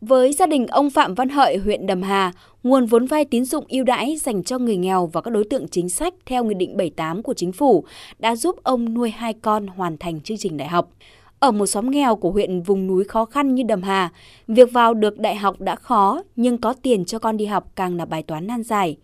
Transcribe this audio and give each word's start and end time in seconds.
Với 0.00 0.32
gia 0.32 0.46
đình 0.46 0.66
ông 0.66 0.90
Phạm 0.90 1.14
Văn 1.14 1.28
Hợi, 1.28 1.56
huyện 1.56 1.86
Đầm 1.86 2.02
Hà, 2.02 2.32
nguồn 2.62 2.86
vốn 2.86 3.06
vay 3.06 3.24
tín 3.24 3.44
dụng 3.44 3.64
ưu 3.68 3.84
đãi 3.84 4.16
dành 4.16 4.42
cho 4.44 4.58
người 4.58 4.76
nghèo 4.76 5.06
và 5.06 5.20
các 5.20 5.30
đối 5.30 5.44
tượng 5.44 5.68
chính 5.68 5.88
sách 5.88 6.14
theo 6.26 6.44
Nghị 6.44 6.54
định 6.54 6.76
78 6.76 7.22
của 7.22 7.34
Chính 7.34 7.52
phủ 7.52 7.84
đã 8.18 8.36
giúp 8.36 8.56
ông 8.62 8.94
nuôi 8.94 9.10
hai 9.10 9.32
con 9.32 9.66
hoàn 9.66 9.98
thành 9.98 10.20
chương 10.20 10.38
trình 10.38 10.56
đại 10.56 10.68
học. 10.68 10.90
Ở 11.38 11.50
một 11.50 11.66
xóm 11.66 11.90
nghèo 11.90 12.16
của 12.16 12.30
huyện 12.30 12.62
vùng 12.62 12.86
núi 12.86 13.04
khó 13.04 13.24
khăn 13.24 13.54
như 13.54 13.62
Đầm 13.62 13.82
Hà, 13.82 14.12
việc 14.48 14.72
vào 14.72 14.94
được 14.94 15.18
đại 15.18 15.36
học 15.36 15.60
đã 15.60 15.76
khó 15.76 16.22
nhưng 16.36 16.58
có 16.58 16.74
tiền 16.82 17.04
cho 17.04 17.18
con 17.18 17.36
đi 17.36 17.46
học 17.46 17.72
càng 17.74 17.96
là 17.96 18.04
bài 18.04 18.22
toán 18.22 18.46
nan 18.46 18.62
giải. 18.62 18.96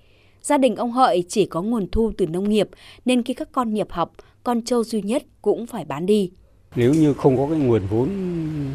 Gia 0.42 0.58
đình 0.58 0.76
ông 0.76 0.92
Hợi 0.92 1.24
chỉ 1.28 1.46
có 1.46 1.62
nguồn 1.62 1.88
thu 1.92 2.12
từ 2.18 2.26
nông 2.26 2.48
nghiệp 2.48 2.68
nên 3.04 3.22
khi 3.22 3.34
các 3.34 3.48
con 3.52 3.74
nhập 3.74 3.88
học, 3.90 4.12
con 4.44 4.62
trâu 4.62 4.84
duy 4.84 5.02
nhất 5.02 5.22
cũng 5.42 5.66
phải 5.66 5.84
bán 5.84 6.06
đi. 6.06 6.30
Nếu 6.75 6.95
như 6.95 7.14
không 7.14 7.37
có 7.37 7.46
cái 7.51 7.59
nguồn 7.59 7.87
vốn 7.87 8.09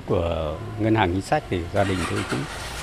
của 0.05 0.58
ngân 0.80 0.96
hàng 0.96 1.14
chính 1.14 1.21
sách 1.21 1.44
thì 1.50 1.60
gia 1.73 1.84
đình 1.84 1.98
tôi 2.10 2.20
cũng 2.32 2.40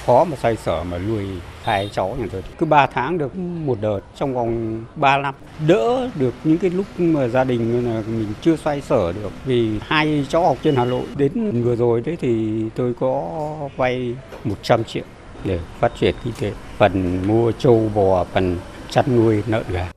khó 0.07 0.25
mà 0.25 0.37
xoay 0.37 0.57
sở 0.57 0.85
mà 0.85 0.99
nuôi 0.99 1.27
hai 1.62 1.91
cháu 1.93 2.16
nhà 2.19 2.27
tôi. 2.33 2.43
Cứ 2.59 2.66
3 2.66 2.87
tháng 2.87 3.19
được 3.19 3.37
một 3.37 3.79
đợt 3.80 4.01
trong 4.16 4.35
vòng 4.35 4.85
3 4.97 5.19
năm. 5.19 5.35
Đỡ 5.66 6.11
được 6.15 6.35
những 6.45 6.59
cái 6.59 6.71
lúc 6.71 6.87
mà 6.99 7.29
gia 7.29 7.45
đình 7.45 7.87
là 7.87 8.02
mình 8.07 8.33
chưa 8.41 8.57
xoay 8.57 8.80
sở 8.80 9.13
được 9.13 9.33
vì 9.45 9.71
hai 9.83 10.27
cháu 10.29 10.47
học 10.47 10.57
trên 10.63 10.77
Hà 10.77 10.85
Nội. 10.85 11.05
Đến 11.16 11.63
vừa 11.63 11.77
rồi 11.77 12.01
đấy 12.01 12.16
thì 12.21 12.63
tôi 12.75 12.95
có 13.01 13.23
vay 13.77 14.15
100 14.45 14.85
triệu 14.85 15.05
để 15.45 15.59
phát 15.80 15.93
triển 16.01 16.15
kinh 16.25 16.33
tế. 16.41 16.52
Phần 16.79 17.23
mua 17.27 17.52
trâu 17.52 17.91
bò, 17.95 18.25
phần 18.25 18.57
chăn 18.91 19.05
nuôi 19.16 19.43
lợn 19.47 19.65
gà. 19.73 19.91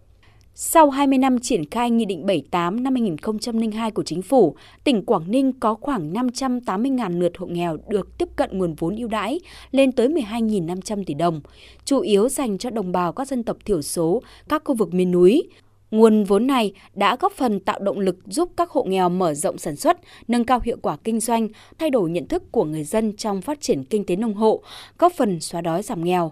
Sau 0.64 0.90
20 0.90 1.18
năm 1.18 1.40
triển 1.40 1.70
khai 1.70 1.92
Nghị 1.92 2.06
định 2.06 2.26
78 2.26 2.84
năm 2.84 2.96
2002 2.96 3.92
của 3.92 4.04
Chính 4.04 4.22
phủ, 4.22 4.56
tỉnh 4.84 5.06
Quảng 5.06 5.32
Ninh 5.32 5.54
có 5.60 5.74
khoảng 5.74 6.14
580.000 6.14 7.20
lượt 7.20 7.38
hộ 7.38 7.48
nghèo 7.48 7.78
được 7.88 8.18
tiếp 8.18 8.30
cận 8.36 8.58
nguồn 8.58 8.74
vốn 8.74 8.96
ưu 8.96 9.08
đãi 9.08 9.40
lên 9.72 9.92
tới 9.92 10.08
12.500 10.08 11.04
tỷ 11.06 11.14
đồng, 11.14 11.42
chủ 11.86 12.00
yếu 12.00 12.30
dành 12.30 12.58
cho 12.58 12.70
đồng 12.70 12.92
bào 12.92 13.14
các 13.14 13.28
dân 13.28 13.44
tộc 13.44 13.58
thiểu 13.66 13.82
số, 13.82 14.22
các 14.50 14.62
khu 14.66 14.76
vực 14.76 14.94
miền 14.94 15.12
núi. 15.12 15.44
Nguồn 15.92 16.24
vốn 16.24 16.48
này 16.48 16.74
đã 16.94 17.16
góp 17.20 17.32
phần 17.32 17.60
tạo 17.60 17.80
động 17.80 18.00
lực 18.00 18.18
giúp 18.26 18.50
các 18.58 18.70
hộ 18.70 18.84
nghèo 18.84 19.10
mở 19.10 19.34
rộng 19.34 19.58
sản 19.58 19.76
xuất, 19.76 19.98
nâng 20.28 20.46
cao 20.46 20.60
hiệu 20.64 20.78
quả 20.82 20.98
kinh 21.04 21.20
doanh, 21.20 21.48
thay 21.80 21.90
đổi 21.90 22.10
nhận 22.10 22.28
thức 22.28 22.52
của 22.52 22.64
người 22.64 22.84
dân 22.84 23.16
trong 23.18 23.42
phát 23.42 23.62
triển 23.62 23.84
kinh 23.84 24.06
tế 24.06 24.16
nông 24.16 24.34
hộ, 24.34 24.64
góp 24.98 25.14
phần 25.14 25.40
xóa 25.40 25.62
đói 25.62 25.84
giảm 25.84 26.06
nghèo. 26.06 26.32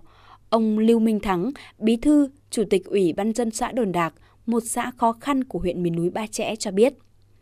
Ông 0.50 0.80
Lưu 0.80 1.00
Minh 1.00 1.20
Thắng, 1.20 1.52
Bí 1.80 1.98
thư, 1.98 2.30
Chủ 2.52 2.64
tịch 2.70 2.86
Ủy 2.86 3.14
ban 3.14 3.34
dân 3.34 3.52
xã 3.52 3.72
Đồn 3.72 3.92
Đạc, 3.92 4.14
một 4.50 4.64
xã 4.66 4.92
khó 4.98 5.14
khăn 5.22 5.44
của 5.44 5.60
huyện 5.60 5.84
miền 5.84 5.96
núi 5.96 6.10
Ba 6.10 6.28
Chẽ 6.28 6.56
cho 6.56 6.72
biết. 6.72 6.94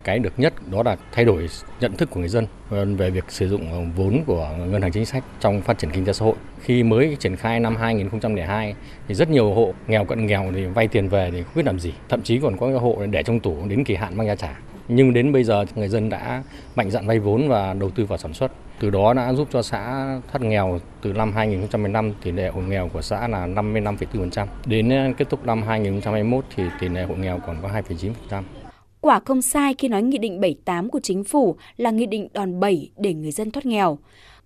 Cái 0.04 0.20
được 0.20 0.34
nhất 0.38 0.54
đó 0.72 0.84
là 0.84 0.98
thay 1.12 1.26
đổi 1.26 1.50
nhận 1.80 1.92
thức 1.98 2.10
của 2.12 2.20
người 2.20 2.30
dân 2.30 2.48
về 2.98 3.10
việc 3.10 3.24
sử 3.28 3.50
dụng 3.50 3.92
vốn 3.96 4.24
của 4.26 4.50
ngân 4.72 4.82
hàng 4.82 4.92
chính 4.92 5.06
sách 5.06 5.24
trong 5.40 5.62
phát 5.62 5.78
triển 5.78 5.92
kinh 5.92 6.06
tế 6.06 6.14
xã 6.14 6.26
hội. 6.26 6.36
Khi 6.62 6.84
mới 6.84 7.18
triển 7.20 7.36
khai 7.36 7.60
năm 7.60 7.76
2002 7.76 8.76
thì 9.08 9.16
rất 9.16 9.30
nhiều 9.30 9.54
hộ 9.54 9.74
nghèo 9.88 10.06
cận 10.06 10.26
nghèo 10.26 10.52
thì 10.56 10.66
vay 10.66 10.88
tiền 10.88 11.10
về 11.10 11.32
thì 11.32 11.44
không 11.44 11.56
biết 11.56 11.66
làm 11.66 11.80
gì, 11.80 11.94
thậm 12.10 12.22
chí 12.22 12.40
còn 12.40 12.58
có 12.58 12.80
hộ 12.80 13.06
để 13.10 13.24
trong 13.24 13.40
tủ 13.40 13.56
đến 13.68 13.84
kỳ 13.84 13.96
hạn 13.96 14.18
mang 14.18 14.28
ra 14.28 14.36
trả. 14.36 14.60
Nhưng 14.88 15.14
đến 15.14 15.32
bây 15.32 15.44
giờ 15.44 15.66
người 15.76 15.88
dân 15.88 16.10
đã 16.10 16.44
mạnh 16.76 16.92
dạn 16.92 17.08
vay 17.08 17.20
vốn 17.20 17.48
và 17.48 17.74
đầu 17.74 17.90
tư 17.90 18.06
vào 18.06 18.18
sản 18.18 18.34
xuất. 18.34 18.52
Từ 18.80 18.90
đó 18.90 19.14
đã 19.14 19.34
giúp 19.34 19.48
cho 19.52 19.62
xã 19.62 20.06
thoát 20.32 20.42
nghèo 20.42 20.80
từ 21.02 21.14
năm 21.14 21.32
2015 21.32 22.14
tỷ 22.24 22.32
lệ 22.32 22.50
hộ 22.50 22.62
nghèo 22.62 22.90
của 22.94 23.02
xã 23.02 23.28
là 23.28 23.48
55,4%. 23.48 24.48
Đến 24.66 24.90
ờ, 24.90 25.14
kết 25.18 25.30
thúc 25.30 25.46
năm 25.46 25.64
2021 25.64 26.46
thì 26.56 26.64
tỷ 26.80 26.90
lệ 26.90 27.04
hộ 27.04 27.16
nghèo 27.16 27.40
còn 27.48 27.58
có 27.62 27.70
2,9%. 27.70 28.44
Quả 29.02 29.20
không 29.26 29.42
sai 29.42 29.76
khi 29.78 29.88
nói 29.88 30.04
Nghị 30.04 30.18
định 30.18 30.42
78 30.42 30.90
của 30.90 31.00
Chính 31.04 31.24
phủ 31.24 31.56
là 31.78 31.92
nghị 31.92 32.06
định 32.06 32.28
đòn 32.34 32.60
bẩy 32.60 32.92
để 32.98 33.14
người 33.14 33.32
dân 33.32 33.52
thoát 33.52 33.66
nghèo. 33.66 33.98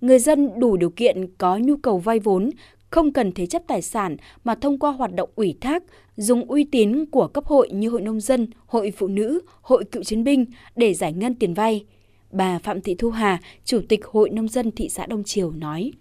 Người 0.02 0.20
dân 0.20 0.60
đủ 0.60 0.78
điều 0.78 0.90
kiện 0.90 1.28
có 1.38 1.58
nhu 1.58 1.78
cầu 1.78 1.98
vay 1.98 2.20
vốn, 2.20 2.50
không 2.92 3.14
cần 3.14 3.32
thế 3.32 3.46
chấp 3.46 3.62
tài 3.68 3.82
sản 3.82 4.18
mà 4.44 4.56
thông 4.56 4.80
qua 4.80 4.92
hoạt 4.92 5.14
động 5.14 5.30
ủy 5.36 5.58
thác, 5.62 5.84
dùng 6.16 6.46
uy 6.46 6.64
tín 6.64 7.06
của 7.06 7.28
cấp 7.28 7.46
hội 7.46 7.70
như 7.72 7.90
Hội 7.90 8.02
Nông 8.02 8.20
dân, 8.20 8.48
Hội 8.66 8.92
Phụ 8.98 9.08
nữ, 9.08 9.42
Hội 9.62 9.84
Cựu 9.84 10.04
Chiến 10.04 10.24
binh 10.24 10.46
để 10.76 10.94
giải 10.94 11.14
ngân 11.14 11.36
tiền 11.36 11.54
vay. 11.54 11.86
Bà 12.32 12.60
Phạm 12.60 12.82
Thị 12.82 12.96
Thu 12.96 13.10
Hà, 13.10 13.40
Chủ 13.66 13.82
tịch 13.90 14.06
Hội 14.06 14.30
Nông 14.30 14.48
dân 14.48 14.72
thị 14.72 14.90
xã 14.90 15.06
Đông 15.06 15.24
Triều 15.24 15.52
nói. 15.52 15.92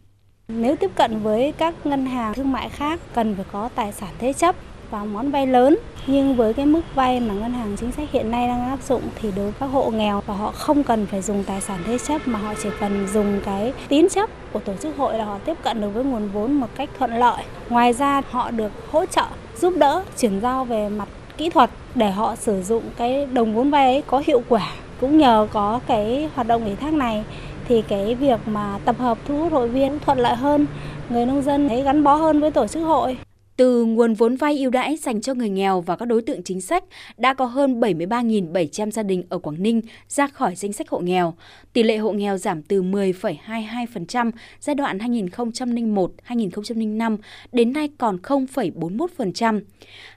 Nếu 0.48 0.76
tiếp 0.76 0.90
cận 0.94 1.20
với 1.22 1.52
các 1.52 1.86
ngân 1.86 2.06
hàng 2.06 2.34
thương 2.34 2.52
mại 2.52 2.68
khác 2.68 3.00
cần 3.14 3.34
phải 3.34 3.44
có 3.52 3.68
tài 3.68 3.92
sản 3.92 4.14
thế 4.18 4.32
chấp 4.32 4.56
và 4.90 5.04
món 5.04 5.30
vay 5.30 5.46
lớn 5.46 5.78
nhưng 6.06 6.36
với 6.36 6.54
cái 6.54 6.66
mức 6.66 6.80
vay 6.94 7.20
mà 7.20 7.34
ngân 7.34 7.52
hàng 7.52 7.76
chính 7.76 7.92
sách 7.92 8.10
hiện 8.12 8.30
nay 8.30 8.48
đang 8.48 8.68
áp 8.68 8.78
dụng 8.88 9.02
thì 9.14 9.32
đối 9.36 9.44
với 9.44 9.54
các 9.60 9.66
hộ 9.66 9.90
nghèo 9.90 10.22
và 10.26 10.34
họ 10.34 10.50
không 10.50 10.82
cần 10.82 11.06
phải 11.06 11.22
dùng 11.22 11.44
tài 11.44 11.60
sản 11.60 11.78
thế 11.86 11.98
chấp 11.98 12.28
mà 12.28 12.38
họ 12.38 12.54
chỉ 12.62 12.68
cần 12.80 13.06
dùng 13.12 13.40
cái 13.44 13.72
tín 13.88 14.08
chấp 14.08 14.30
của 14.52 14.60
tổ 14.60 14.72
chức 14.80 14.96
hội 14.96 15.18
là 15.18 15.24
họ 15.24 15.38
tiếp 15.44 15.56
cận 15.62 15.80
được 15.80 15.90
với 15.94 16.04
nguồn 16.04 16.28
vốn 16.28 16.52
một 16.52 16.66
cách 16.76 16.90
thuận 16.98 17.18
lợi. 17.18 17.44
Ngoài 17.68 17.92
ra 17.92 18.22
họ 18.30 18.50
được 18.50 18.72
hỗ 18.90 19.06
trợ 19.06 19.24
giúp 19.60 19.74
đỡ 19.76 20.02
chuyển 20.18 20.40
giao 20.40 20.64
về 20.64 20.88
mặt 20.88 21.08
kỹ 21.36 21.50
thuật 21.50 21.70
để 21.94 22.10
họ 22.10 22.36
sử 22.36 22.62
dụng 22.62 22.82
cái 22.96 23.26
đồng 23.26 23.54
vốn 23.54 23.70
vay 23.70 23.92
ấy 23.92 24.02
có 24.06 24.22
hiệu 24.26 24.42
quả. 24.48 24.72
Cũng 25.00 25.18
nhờ 25.18 25.48
có 25.52 25.80
cái 25.86 26.28
hoạt 26.34 26.46
động 26.46 26.64
ủy 26.64 26.76
thác 26.76 26.92
này 26.92 27.24
thì 27.68 27.82
cái 27.82 28.14
việc 28.14 28.40
mà 28.46 28.78
tập 28.84 28.96
hợp 28.98 29.18
thu 29.28 29.38
hút 29.38 29.52
hội 29.52 29.68
viên 29.68 29.98
thuận 29.98 30.18
lợi 30.18 30.36
hơn, 30.36 30.66
người 31.10 31.26
nông 31.26 31.42
dân 31.42 31.68
thấy 31.68 31.82
gắn 31.82 32.04
bó 32.04 32.14
hơn 32.14 32.40
với 32.40 32.50
tổ 32.50 32.66
chức 32.66 32.82
hội. 32.82 33.16
Từ 33.60 33.84
nguồn 33.84 34.14
vốn 34.14 34.36
vay 34.36 34.58
ưu 34.58 34.70
đãi 34.70 34.96
dành 34.96 35.20
cho 35.20 35.34
người 35.34 35.50
nghèo 35.50 35.80
và 35.80 35.96
các 35.96 36.06
đối 36.06 36.22
tượng 36.22 36.42
chính 36.42 36.60
sách, 36.60 36.84
đã 37.16 37.34
có 37.34 37.44
hơn 37.44 37.80
73.700 37.80 38.90
gia 38.90 39.02
đình 39.02 39.22
ở 39.28 39.38
Quảng 39.38 39.62
Ninh 39.62 39.80
ra 40.08 40.26
khỏi 40.26 40.54
danh 40.54 40.72
sách 40.72 40.88
hộ 40.88 40.98
nghèo. 40.98 41.34
Tỷ 41.72 41.82
lệ 41.82 41.96
hộ 41.96 42.12
nghèo 42.12 42.38
giảm 42.38 42.62
từ 42.62 42.82
10,22% 42.82 44.30
giai 44.60 44.74
đoạn 44.74 44.98
2001-2005 44.98 47.16
đến 47.52 47.72
nay 47.72 47.88
còn 47.98 48.16
0,41%. 48.16 49.60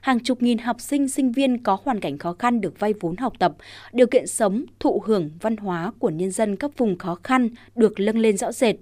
Hàng 0.00 0.20
chục 0.20 0.42
nghìn 0.42 0.58
học 0.58 0.80
sinh, 0.80 1.08
sinh 1.08 1.32
viên 1.32 1.62
có 1.62 1.78
hoàn 1.84 2.00
cảnh 2.00 2.18
khó 2.18 2.36
khăn 2.38 2.60
được 2.60 2.80
vay 2.80 2.94
vốn 3.00 3.16
học 3.16 3.32
tập, 3.38 3.54
điều 3.92 4.06
kiện 4.06 4.26
sống, 4.26 4.64
thụ 4.80 5.02
hưởng 5.06 5.30
văn 5.40 5.56
hóa 5.56 5.92
của 5.98 6.10
nhân 6.10 6.30
dân 6.30 6.56
các 6.56 6.78
vùng 6.78 6.98
khó 6.98 7.18
khăn 7.22 7.48
được 7.74 8.00
lâng 8.00 8.18
lên 8.18 8.36
rõ 8.36 8.52
rệt. 8.52 8.76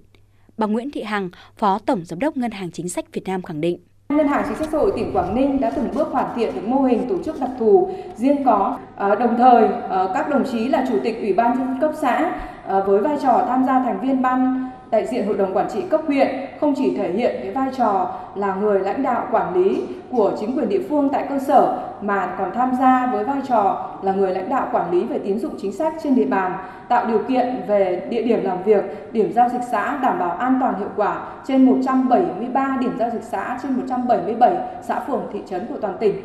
Bà 0.57 0.67
Nguyễn 0.67 0.91
Thị 0.91 1.01
Hằng, 1.01 1.29
Phó 1.57 1.79
Tổng 1.79 2.05
Giám 2.05 2.19
đốc 2.19 2.37
Ngân 2.37 2.51
hàng 2.51 2.71
Chính 2.71 2.89
sách 2.89 3.13
Việt 3.13 3.23
Nam 3.25 3.41
khẳng 3.41 3.61
định. 3.61 3.79
Ngân 4.09 4.27
hàng 4.27 4.43
Chính 4.47 4.57
sách 4.57 4.67
Xã 4.71 4.77
hội 4.77 4.91
tỉnh 4.95 5.13
Quảng 5.13 5.35
Ninh 5.35 5.61
đã 5.61 5.71
từng 5.75 5.89
bước 5.95 6.07
hoàn 6.11 6.35
thiện 6.35 6.55
được 6.55 6.67
mô 6.67 6.81
hình 6.81 7.09
tổ 7.09 7.15
chức 7.25 7.39
đặc 7.39 7.49
thù 7.59 7.89
riêng 8.15 8.43
có. 8.43 8.77
Ờ, 8.95 9.15
đồng 9.15 9.37
thời, 9.37 9.67
ờ, 9.89 10.11
các 10.13 10.29
đồng 10.29 10.43
chí 10.51 10.67
là 10.69 10.85
chủ 10.89 10.95
tịch 11.03 11.21
ủy 11.21 11.33
ban 11.33 11.57
dân 11.57 11.77
cấp 11.81 11.91
xã 12.01 12.31
ờ, 12.67 12.83
với 12.87 13.01
vai 13.01 13.17
trò 13.21 13.45
tham 13.47 13.63
gia 13.65 13.79
thành 13.79 13.99
viên 14.01 14.21
ban 14.21 14.69
đại 14.93 15.07
diện 15.07 15.25
hội 15.25 15.37
đồng 15.37 15.53
quản 15.53 15.69
trị 15.73 15.81
cấp 15.89 16.01
huyện 16.07 16.27
không 16.59 16.73
chỉ 16.77 16.97
thể 16.97 17.11
hiện 17.11 17.35
cái 17.43 17.51
vai 17.51 17.69
trò 17.77 18.15
là 18.35 18.55
người 18.55 18.79
lãnh 18.79 19.03
đạo 19.03 19.27
quản 19.31 19.53
lý 19.53 19.81
của 20.11 20.31
chính 20.39 20.57
quyền 20.57 20.69
địa 20.69 20.81
phương 20.89 21.09
tại 21.09 21.25
cơ 21.29 21.39
sở 21.39 21.77
mà 22.01 22.35
còn 22.37 22.51
tham 22.55 22.71
gia 22.79 23.09
với 23.11 23.23
vai 23.23 23.41
trò 23.47 23.89
là 24.03 24.13
người 24.13 24.31
lãnh 24.31 24.49
đạo 24.49 24.67
quản 24.71 24.91
lý 24.91 25.03
về 25.03 25.19
tín 25.19 25.39
dụng 25.39 25.53
chính 25.61 25.71
sách 25.71 25.93
trên 26.03 26.15
địa 26.15 26.25
bàn, 26.25 26.51
tạo 26.87 27.05
điều 27.07 27.19
kiện 27.19 27.61
về 27.67 28.07
địa 28.09 28.21
điểm 28.21 28.43
làm 28.43 28.63
việc, 28.63 29.13
điểm 29.13 29.33
giao 29.33 29.49
dịch 29.49 29.61
xã 29.71 29.99
đảm 30.03 30.19
bảo 30.19 30.31
an 30.31 30.57
toàn 30.61 30.79
hiệu 30.79 30.89
quả 30.95 31.25
trên 31.47 31.65
173 31.65 32.77
điểm 32.81 32.91
giao 32.99 33.09
dịch 33.09 33.23
xã 33.23 33.59
trên 33.63 33.73
177 33.73 34.57
xã 34.81 34.99
phường 34.99 35.21
thị 35.33 35.39
trấn 35.49 35.65
của 35.65 35.77
toàn 35.81 35.97
tỉnh. 35.99 36.15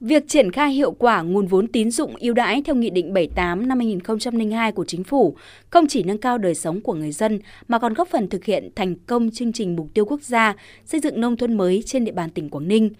Việc 0.00 0.28
triển 0.28 0.50
khai 0.50 0.72
hiệu 0.72 0.92
quả 0.92 1.22
nguồn 1.22 1.46
vốn 1.46 1.66
tín 1.66 1.90
dụng 1.90 2.14
ưu 2.20 2.34
đãi 2.34 2.62
theo 2.62 2.74
Nghị 2.74 2.90
định 2.90 3.12
78 3.12 3.68
năm 3.68 3.78
2002 3.78 4.72
của 4.72 4.84
Chính 4.84 5.04
phủ 5.04 5.36
không 5.70 5.86
chỉ 5.86 6.02
nâng 6.02 6.18
cao 6.18 6.38
đời 6.38 6.54
sống 6.54 6.80
của 6.80 6.94
người 6.94 7.12
dân 7.12 7.38
mà 7.68 7.78
còn 7.78 7.94
góp 7.94 8.08
phần 8.08 8.28
thực 8.28 8.44
hiện 8.44 8.70
thành 8.76 8.94
công 9.06 9.30
chương 9.30 9.52
trình 9.52 9.76
mục 9.76 9.88
tiêu 9.94 10.04
quốc 10.04 10.22
gia 10.22 10.54
xây 10.84 11.00
dựng 11.00 11.20
nông 11.20 11.36
thôn 11.36 11.56
mới 11.56 11.82
trên 11.86 12.04
địa 12.04 12.12
bàn 12.12 12.30
tỉnh 12.30 12.50
Quảng 12.50 12.68
Ninh. 12.68 12.90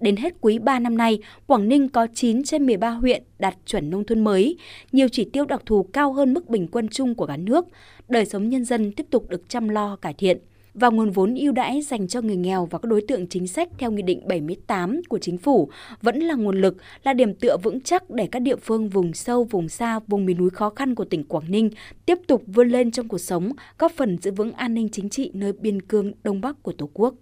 Đến 0.00 0.16
hết 0.16 0.34
quý 0.40 0.58
3 0.58 0.78
năm 0.78 0.96
nay, 0.96 1.18
Quảng 1.46 1.68
Ninh 1.68 1.88
có 1.88 2.06
9 2.14 2.44
trên 2.44 2.66
13 2.66 2.90
huyện 2.90 3.22
đạt 3.38 3.54
chuẩn 3.66 3.90
nông 3.90 4.04
thôn 4.04 4.24
mới, 4.24 4.56
nhiều 4.92 5.08
chỉ 5.08 5.24
tiêu 5.24 5.44
đặc 5.44 5.62
thù 5.66 5.82
cao 5.82 6.12
hơn 6.12 6.34
mức 6.34 6.48
bình 6.48 6.68
quân 6.72 6.88
chung 6.88 7.14
của 7.14 7.26
cả 7.26 7.36
nước. 7.36 7.64
Đời 8.08 8.26
sống 8.26 8.48
nhân 8.48 8.64
dân 8.64 8.92
tiếp 8.92 9.06
tục 9.10 9.28
được 9.28 9.48
chăm 9.48 9.68
lo 9.68 9.96
cải 9.96 10.14
thiện 10.14 10.38
và 10.74 10.88
nguồn 10.88 11.10
vốn 11.10 11.34
ưu 11.34 11.52
đãi 11.52 11.82
dành 11.82 12.08
cho 12.08 12.20
người 12.20 12.36
nghèo 12.36 12.66
và 12.66 12.78
các 12.78 12.88
đối 12.88 13.02
tượng 13.08 13.26
chính 13.26 13.46
sách 13.46 13.68
theo 13.78 13.90
Nghị 13.90 14.02
định 14.02 14.28
78 14.28 15.00
của 15.08 15.18
Chính 15.18 15.38
phủ 15.38 15.68
vẫn 16.02 16.18
là 16.18 16.34
nguồn 16.34 16.60
lực, 16.60 16.76
là 17.04 17.12
điểm 17.12 17.34
tựa 17.34 17.56
vững 17.62 17.80
chắc 17.80 18.10
để 18.10 18.28
các 18.32 18.40
địa 18.40 18.56
phương 18.56 18.88
vùng 18.88 19.12
sâu, 19.12 19.44
vùng 19.44 19.68
xa, 19.68 19.98
vùng 20.06 20.26
miền 20.26 20.38
núi 20.38 20.50
khó 20.50 20.70
khăn 20.70 20.94
của 20.94 21.04
tỉnh 21.04 21.24
Quảng 21.24 21.50
Ninh 21.50 21.70
tiếp 22.06 22.18
tục 22.26 22.42
vươn 22.46 22.68
lên 22.68 22.90
trong 22.90 23.08
cuộc 23.08 23.18
sống, 23.18 23.52
góp 23.78 23.92
phần 23.92 24.18
giữ 24.18 24.30
vững 24.30 24.52
an 24.52 24.74
ninh 24.74 24.88
chính 24.88 25.08
trị 25.08 25.30
nơi 25.34 25.52
biên 25.52 25.82
cương 25.82 26.12
Đông 26.22 26.40
Bắc 26.40 26.62
của 26.62 26.72
Tổ 26.72 26.90
quốc. 26.94 27.14